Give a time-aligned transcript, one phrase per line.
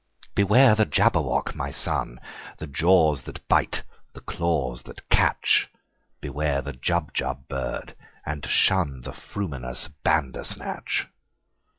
[0.33, 2.19] "Beware the Jabberwock, my son!
[2.57, 5.69] The jaws that bite, the claws that catch!
[6.21, 11.05] Beware the Jubjub bird, and shunThe frumious Bandersnatch!"